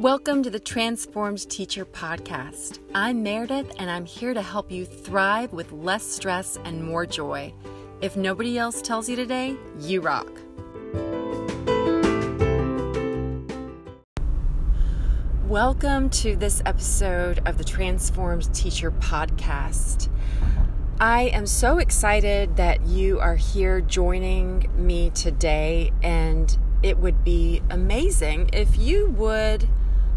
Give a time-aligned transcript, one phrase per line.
[0.00, 2.78] Welcome to the Transformed Teacher Podcast.
[2.94, 7.52] I'm Meredith, and I'm here to help you thrive with less stress and more joy.
[8.00, 10.40] If nobody else tells you today, you rock.
[15.46, 20.08] Welcome to this episode of the Transformed Teacher Podcast.
[20.98, 27.60] I am so excited that you are here joining me today, and it would be
[27.68, 29.68] amazing if you would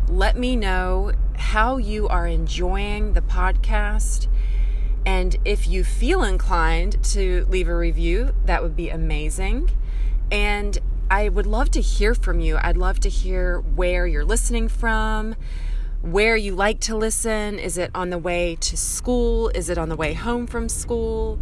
[0.07, 4.27] let me know how you are enjoying the podcast.
[5.05, 9.71] And if you feel inclined to leave a review, that would be amazing.
[10.31, 10.77] And
[11.11, 12.58] I would love to hear from you.
[12.61, 15.35] I'd love to hear where you're listening from,
[16.02, 17.59] where you like to listen.
[17.59, 19.49] Is it on the way to school?
[19.49, 21.39] Is it on the way home from school?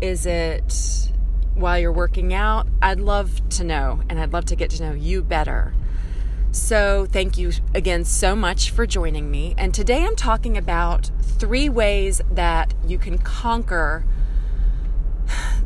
[0.00, 1.10] Is it
[1.54, 2.66] while you're working out?
[2.82, 5.74] I'd love to know, and I'd love to get to know you better.
[6.54, 9.56] So, thank you again so much for joining me.
[9.58, 14.04] And today I'm talking about three ways that you can conquer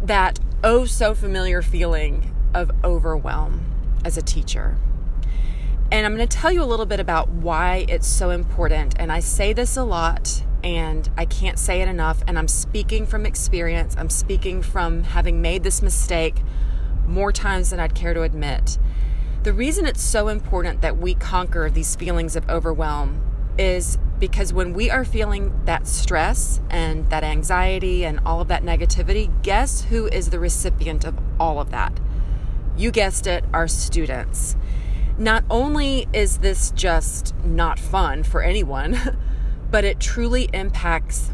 [0.02, 3.66] that oh so familiar feeling of overwhelm
[4.02, 4.78] as a teacher.
[5.92, 8.94] And I'm going to tell you a little bit about why it's so important.
[8.98, 12.22] And I say this a lot and I can't say it enough.
[12.26, 16.36] And I'm speaking from experience, I'm speaking from having made this mistake
[17.06, 18.78] more times than I'd care to admit.
[19.48, 23.18] The reason it's so important that we conquer these feelings of overwhelm
[23.56, 28.62] is because when we are feeling that stress and that anxiety and all of that
[28.62, 31.98] negativity, guess who is the recipient of all of that?
[32.76, 34.54] You guessed it, our students.
[35.16, 39.18] Not only is this just not fun for anyone,
[39.70, 41.30] but it truly impacts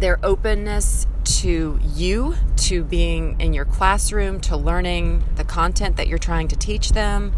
[0.00, 6.18] their openness to you, to being in your classroom, to learning the content that you're
[6.18, 7.34] trying to teach them.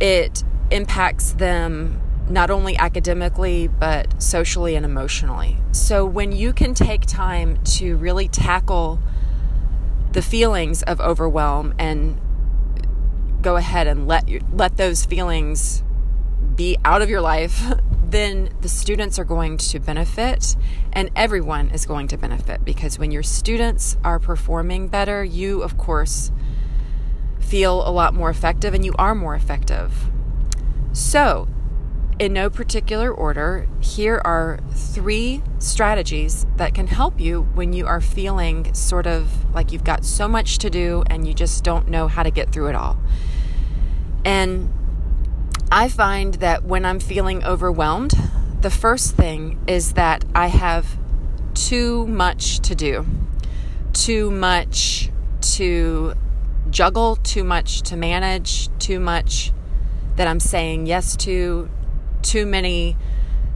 [0.00, 5.58] It impacts them not only academically, but socially and emotionally.
[5.72, 9.00] So when you can take time to really tackle
[10.12, 12.20] the feelings of overwhelm and
[13.42, 15.82] go ahead and let let those feelings
[16.54, 17.72] be out of your life,
[18.10, 20.56] then the students are going to benefit
[20.92, 25.78] and everyone is going to benefit because when your students are performing better, you of
[25.78, 26.32] course
[27.38, 30.10] feel a lot more effective and you are more effective.
[30.92, 31.48] So,
[32.18, 38.00] in no particular order, here are three strategies that can help you when you are
[38.00, 42.08] feeling sort of like you've got so much to do and you just don't know
[42.08, 42.98] how to get through it all.
[44.24, 44.70] And
[45.72, 48.12] I find that when I'm feeling overwhelmed,
[48.60, 50.98] the first thing is that I have
[51.54, 53.06] too much to do,
[53.92, 55.10] too much
[55.40, 56.14] to
[56.70, 59.52] juggle, too much to manage, too much
[60.16, 61.70] that I'm saying yes to,
[62.22, 62.96] too many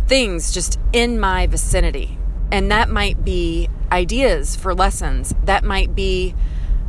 [0.07, 2.17] things just in my vicinity.
[2.53, 5.35] And that might be ideas for lessons.
[5.45, 6.37] That might be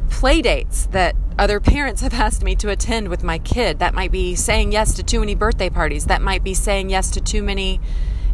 [0.09, 3.79] play dates that other parents have asked me to attend with my kid.
[3.79, 6.05] That might be saying yes to too many birthday parties.
[6.05, 7.81] That might be saying yes to too many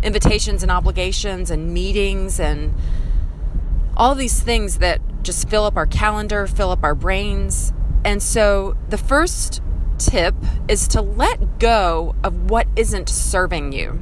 [0.03, 2.73] invitations and obligations and meetings and
[3.97, 7.73] all these things that just fill up our calendar, fill up our brains.
[8.03, 9.61] And so the first
[9.97, 10.34] tip
[10.67, 14.00] is to let go of what isn't serving you.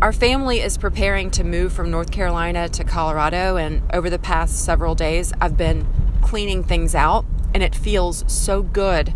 [0.00, 4.64] Our family is preparing to move from North Carolina to Colorado, and over the past
[4.64, 5.88] several days, I've been
[6.22, 7.24] cleaning things out,
[7.54, 9.14] and it feels so good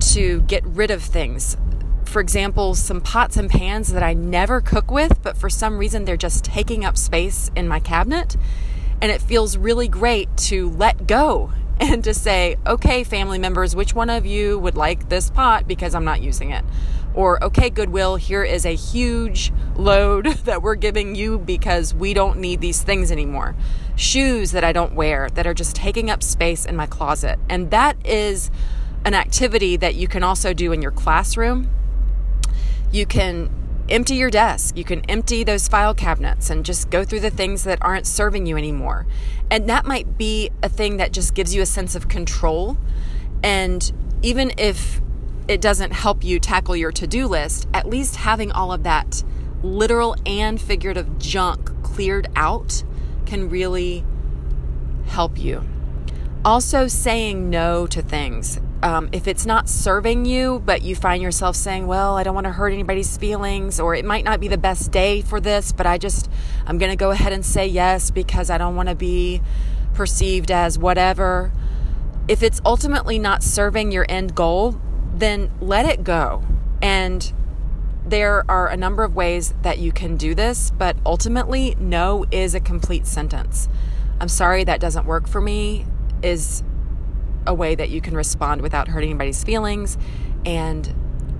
[0.00, 1.56] to get rid of things.
[2.04, 6.04] For example, some pots and pans that I never cook with, but for some reason
[6.04, 8.36] they're just taking up space in my cabinet.
[9.00, 13.94] And it feels really great to let go and to say, okay, family members, which
[13.94, 16.64] one of you would like this pot because I'm not using it?
[17.16, 22.38] Or, okay, Goodwill, here is a huge load that we're giving you because we don't
[22.38, 23.56] need these things anymore.
[23.96, 27.38] Shoes that I don't wear that are just taking up space in my closet.
[27.48, 28.50] And that is
[29.04, 31.70] an activity that you can also do in your classroom.
[32.92, 33.50] You can
[33.88, 34.76] empty your desk.
[34.76, 38.46] You can empty those file cabinets and just go through the things that aren't serving
[38.46, 39.06] you anymore.
[39.50, 42.76] And that might be a thing that just gives you a sense of control.
[43.42, 43.90] And
[44.22, 45.00] even if
[45.48, 49.22] it doesn't help you tackle your to do list, at least having all of that
[49.62, 52.84] literal and figurative junk cleared out
[53.24, 54.04] can really
[55.06, 55.64] help you.
[56.44, 61.56] Also, saying no to things um, if it's not serving you, but you find yourself
[61.56, 64.58] saying, Well, I don't want to hurt anybody's feelings, or it might not be the
[64.58, 66.30] best day for this, but I just,
[66.66, 69.40] I'm going to go ahead and say yes because I don't want to be
[69.94, 71.52] perceived as whatever.
[72.28, 74.80] If it's ultimately not serving your end goal,
[75.18, 76.44] then let it go
[76.82, 77.32] and
[78.06, 82.54] there are a number of ways that you can do this, but ultimately, no is
[82.54, 83.68] a complete sentence.
[84.20, 85.86] I'm sorry that doesn't work for me
[86.22, 86.62] is
[87.46, 89.98] a way that you can respond without hurting anybody's feelings.
[90.44, 90.94] And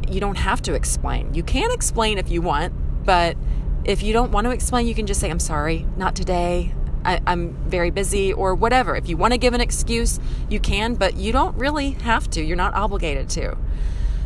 [0.09, 1.35] you don't have to explain.
[1.35, 2.73] You can explain if you want,
[3.05, 3.37] but
[3.85, 6.75] if you don't want to explain, you can just say, I'm sorry, not today.
[7.07, 8.97] I, am very busy or whatever.
[8.97, 10.19] If you want to give an excuse,
[10.51, 12.43] you can, but you don't really have to.
[12.43, 13.57] You're not obligated to.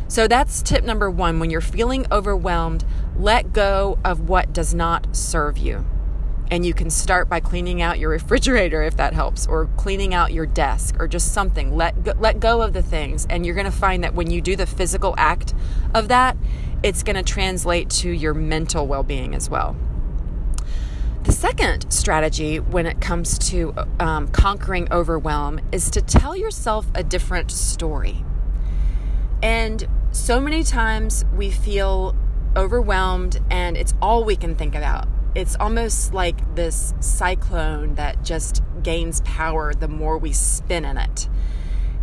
[0.07, 1.39] So that's tip number one.
[1.39, 2.83] When you're feeling overwhelmed,
[3.15, 5.85] let go of what does not serve you.
[6.49, 10.33] And you can start by cleaning out your refrigerator if that helps, or cleaning out
[10.33, 11.77] your desk, or just something.
[11.77, 14.41] Let go, let go of the things, and you're going to find that when you
[14.41, 15.53] do the physical act
[15.93, 16.35] of that,
[16.83, 19.77] it's going to translate to your mental well being as well.
[21.23, 27.03] The second strategy when it comes to um, conquering overwhelm is to tell yourself a
[27.03, 28.25] different story.
[29.43, 32.15] And so many times we feel
[32.55, 35.07] overwhelmed and it's all we can think about.
[35.35, 41.29] It's almost like this cyclone that just gains power the more we spin in it.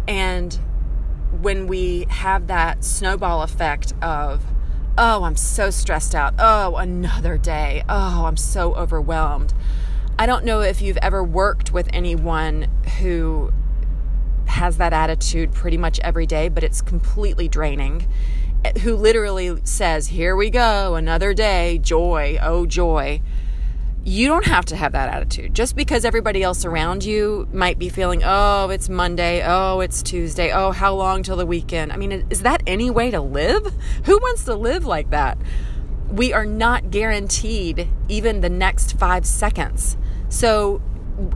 [0.07, 0.59] And
[1.41, 4.45] when we have that snowball effect of,
[4.99, 6.35] oh, I'm so stressed out.
[6.39, 7.85] Oh, another day.
[7.89, 9.55] Oh, I'm so overwhelmed.
[10.19, 12.69] I don't know if you've ever worked with anyone
[12.99, 13.53] who
[14.47, 18.09] has that attitude pretty much every day, but it's completely draining.
[18.83, 23.23] Who literally says, Here we go, another day, joy, oh joy.
[24.05, 25.55] You don't have to have that attitude.
[25.55, 30.53] Just because everybody else around you might be feeling, oh, it's Monday, oh, it's Tuesday,
[30.53, 31.93] oh, how long till the weekend?
[31.93, 33.73] I mean, is that any way to live?
[34.05, 35.39] Who wants to live like that?
[36.09, 39.99] We are not guaranteed even the next five seconds.
[40.31, 40.81] So,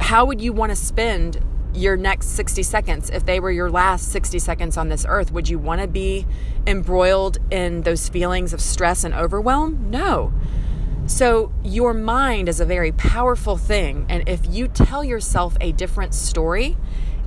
[0.01, 1.43] how would you want to spend
[1.75, 5.49] your next 60 seconds, if they were your last 60 seconds on this earth, would
[5.49, 6.27] you want to be
[6.67, 9.91] embroiled in those feelings of stress and overwhelm?
[9.91, 10.33] No.
[11.13, 14.07] So, your mind is a very powerful thing.
[14.09, 16.79] And if you tell yourself a different story,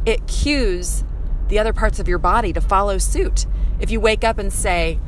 [0.07, 1.03] it cues
[1.49, 3.45] the other parts of your body to follow suit.
[3.79, 4.99] If you wake up and say,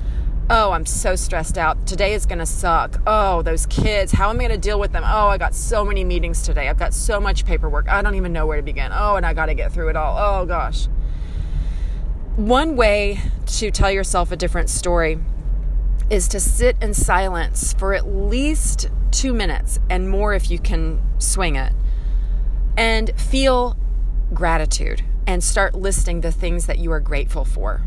[0.47, 1.87] Oh, I'm so stressed out.
[1.87, 3.01] Today is going to suck.
[3.07, 4.11] Oh, those kids.
[4.11, 5.03] How am I going to deal with them?
[5.03, 6.69] Oh, I got so many meetings today.
[6.69, 7.89] I've got so much paperwork.
[7.89, 8.91] I don't even know where to begin.
[8.93, 10.17] Oh, and I got to get through it all.
[10.19, 10.87] Oh, gosh.
[12.35, 15.17] One way to tell yourself a different story
[16.09, 21.01] is to sit in silence for at least two minutes and more if you can
[21.19, 21.73] swing it
[22.77, 23.75] and feel
[24.33, 27.83] gratitude and start listing the things that you are grateful for.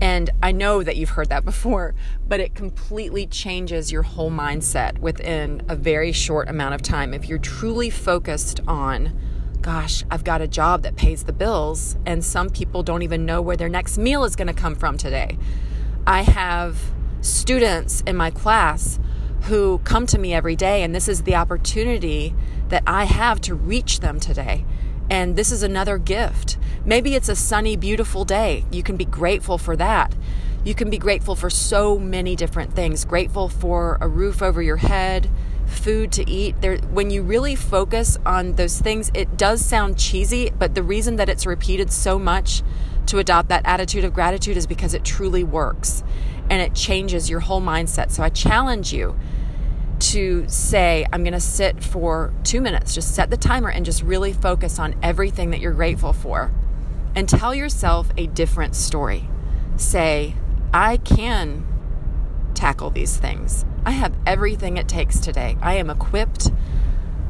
[0.00, 1.94] And I know that you've heard that before,
[2.26, 7.14] but it completely changes your whole mindset within a very short amount of time.
[7.14, 9.16] If you're truly focused on,
[9.60, 13.42] gosh, I've got a job that pays the bills, and some people don't even know
[13.42, 15.38] where their next meal is going to come from today.
[16.06, 16.80] I have
[17.20, 18.98] students in my class
[19.42, 22.34] who come to me every day, and this is the opportunity
[22.68, 24.64] that I have to reach them today.
[25.08, 26.56] And this is another gift.
[26.84, 28.64] Maybe it's a sunny, beautiful day.
[28.70, 30.14] You can be grateful for that.
[30.62, 33.04] You can be grateful for so many different things.
[33.04, 35.28] Grateful for a roof over your head,
[35.66, 36.60] food to eat.
[36.60, 41.16] There when you really focus on those things, it does sound cheesy, but the reason
[41.16, 42.62] that it's repeated so much
[43.06, 46.04] to adopt that attitude of gratitude is because it truly works
[46.50, 48.10] and it changes your whole mindset.
[48.10, 49.16] So I challenge you
[50.00, 54.02] to say, I'm going to sit for two minutes, just set the timer and just
[54.02, 56.52] really focus on everything that you're grateful for.
[57.14, 59.28] And tell yourself a different story.
[59.76, 60.34] Say,
[60.72, 61.66] I can
[62.54, 63.64] tackle these things.
[63.84, 65.56] I have everything it takes today.
[65.60, 66.50] I am equipped.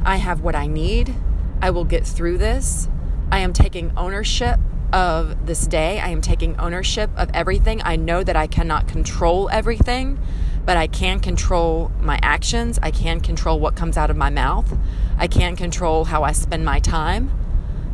[0.05, 1.15] I have what I need.
[1.61, 2.89] I will get through this.
[3.31, 4.59] I am taking ownership
[4.93, 6.01] of this day.
[6.01, 7.81] I am taking ownership of everything.
[7.85, 10.19] I know that I cannot control everything,
[10.65, 12.79] but I can control my actions.
[12.83, 14.77] I can control what comes out of my mouth.
[15.19, 17.31] I can control how I spend my time.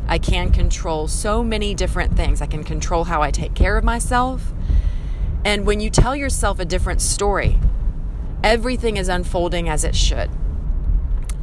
[0.08, 2.40] I can control so many different things.
[2.40, 4.52] I can control how I take care of myself.
[5.44, 7.58] And when you tell yourself a different story,
[8.42, 10.30] everything is unfolding as it should.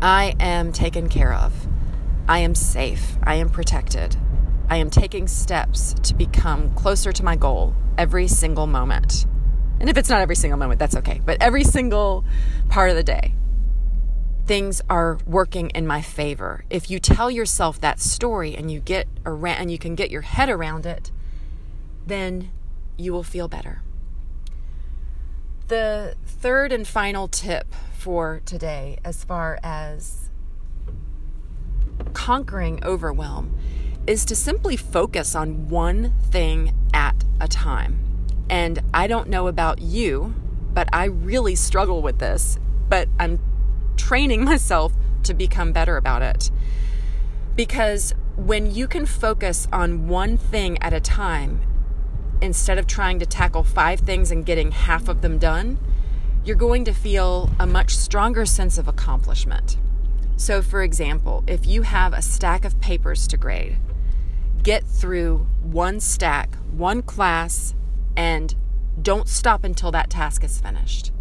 [0.01, 1.67] I am taken care of.
[2.27, 3.17] I am safe.
[3.23, 4.17] I am protected.
[4.69, 9.25] I am taking steps to become closer to my goal every single moment.
[9.79, 11.21] And if it's not every single moment, that's okay.
[11.25, 12.23] But every single
[12.69, 13.33] part of the day,
[14.45, 16.65] things are working in my favor.
[16.69, 20.21] If you tell yourself that story and you get around and you can get your
[20.21, 21.11] head around it,
[22.05, 22.51] then
[22.97, 23.81] you will feel better.
[25.67, 30.29] The third and final tip for today, as far as
[32.13, 33.57] conquering overwhelm,
[34.07, 37.99] is to simply focus on one thing at a time.
[38.49, 40.35] And I don't know about you,
[40.73, 42.59] but I really struggle with this.
[42.89, 43.39] But I'm
[43.97, 44.93] training myself
[45.23, 46.51] to become better about it.
[47.55, 51.61] Because when you can focus on one thing at a time
[52.41, 55.77] instead of trying to tackle five things and getting half of them done,
[56.43, 59.77] you're going to feel a much stronger sense of accomplishment.
[60.35, 63.77] So, for example, if you have a stack of papers to grade,
[64.63, 67.75] get through one stack, one class,
[68.15, 68.55] and
[69.01, 71.11] don't stop until that task is finished.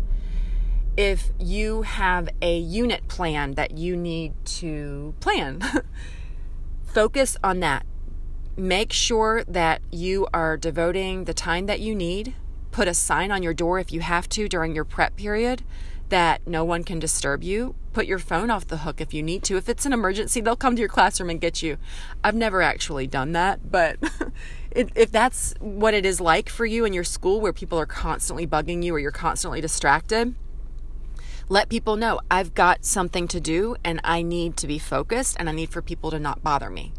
[0.96, 5.62] If you have a unit plan that you need to plan,
[6.84, 7.84] focus on that.
[8.56, 12.34] Make sure that you are devoting the time that you need.
[12.70, 15.62] Put a sign on your door if you have to during your prep period
[16.10, 17.74] that no one can disturb you.
[17.92, 19.56] Put your phone off the hook if you need to.
[19.56, 21.76] If it's an emergency, they'll come to your classroom and get you.
[22.24, 23.98] I've never actually done that, but
[24.70, 28.46] if that's what it is like for you in your school where people are constantly
[28.46, 30.34] bugging you or you're constantly distracted,
[31.48, 35.48] let people know I've got something to do and I need to be focused and
[35.50, 36.94] I need for people to not bother me.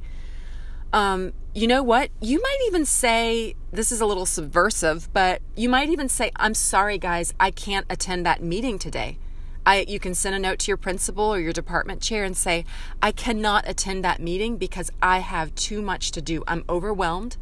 [0.91, 2.11] Um, you know what?
[2.21, 6.53] You might even say, this is a little subversive, but you might even say, I'm
[6.53, 9.17] sorry, guys, I can't attend that meeting today.
[9.65, 12.65] I, you can send a note to your principal or your department chair and say,
[13.01, 16.43] I cannot attend that meeting because I have too much to do.
[16.47, 17.37] I'm overwhelmed.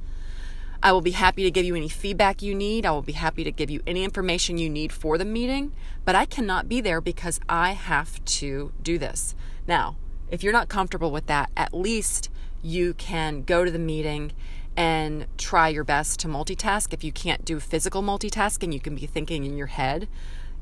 [0.84, 2.86] I will be happy to give you any feedback you need.
[2.86, 5.74] I will be happy to give you any information you need for the meeting,
[6.06, 9.36] but I cannot be there because I have to do this.
[9.68, 9.96] Now,
[10.32, 12.30] if you're not comfortable with that, at least
[12.64, 14.32] you can go to the meeting
[14.76, 16.94] and try your best to multitask.
[16.94, 20.08] If you can't do physical multitasking, you can be thinking in your head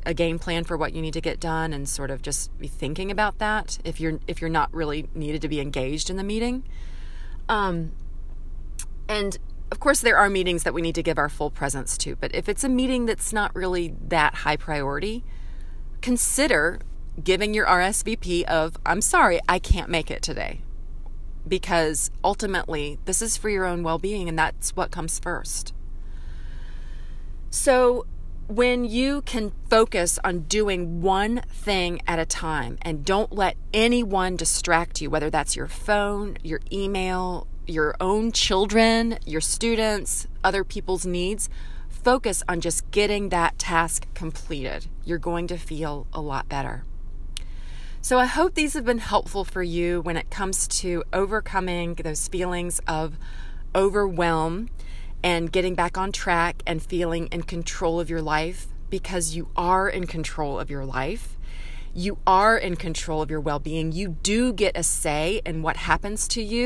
[0.06, 2.68] a game plan for what you need to get done and sort of just be
[2.68, 6.24] thinking about that if you're if you're not really needed to be engaged in the
[6.24, 6.64] meeting.
[7.48, 7.92] Um,
[9.08, 9.38] and
[9.72, 12.34] of course there are meetings that we need to give our full presence to, but
[12.34, 15.24] if it's a meeting that's not really that high priority,
[16.02, 16.80] consider
[17.24, 20.62] giving your RSVP of I'm sorry, I can't make it today
[21.48, 25.74] because ultimately this is for your own well being and that's what comes first.
[27.50, 28.06] So,
[28.50, 34.36] when you can focus on doing one thing at a time and don't let anyone
[34.36, 41.06] distract you, whether that's your phone, your email, your own children, your students, other people's
[41.06, 41.48] needs,
[41.90, 44.88] focus on just getting that task completed.
[45.06, 46.84] You're going to feel a lot better.
[48.02, 52.28] So I hope these have been helpful for you when it comes to overcoming those
[52.28, 53.16] feelings of
[53.76, 54.70] overwhelm
[55.24, 59.90] and getting back on track and feeling in control of your life because you are
[59.90, 61.38] in control of your life.
[61.94, 63.92] You are in control of your well being.
[63.92, 66.66] You do get a say in what happens to you.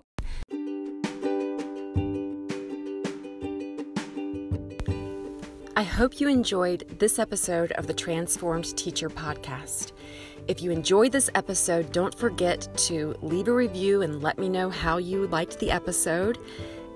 [5.76, 9.92] I hope you enjoyed this episode of the Transformed Teacher Podcast.
[10.48, 14.70] If you enjoyed this episode, don't forget to leave a review and let me know
[14.70, 16.38] how you liked the episode.